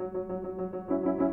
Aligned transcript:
Música 0.00 1.27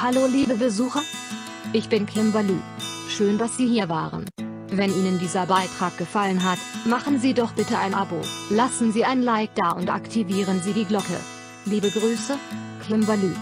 Hallo 0.00 0.26
liebe 0.26 0.54
Besucher. 0.54 1.02
Ich 1.74 1.90
bin 1.90 2.06
Kimberly. 2.06 2.58
Schön, 3.10 3.36
dass 3.36 3.58
Sie 3.58 3.66
hier 3.66 3.90
waren. 3.90 4.24
Wenn 4.70 4.90
Ihnen 4.90 5.18
dieser 5.18 5.44
Beitrag 5.44 5.98
gefallen 5.98 6.42
hat, 6.42 6.58
machen 6.86 7.18
Sie 7.20 7.34
doch 7.34 7.52
bitte 7.52 7.78
ein 7.78 7.94
Abo, 7.94 8.20
lassen 8.48 8.92
Sie 8.92 9.04
ein 9.04 9.22
Like 9.22 9.54
da 9.54 9.72
und 9.72 9.90
aktivieren 9.90 10.62
Sie 10.62 10.72
die 10.72 10.86
Glocke. 10.86 11.18
Liebe 11.66 11.90
Grüße, 11.90 12.38
Kimberly. 12.86 13.34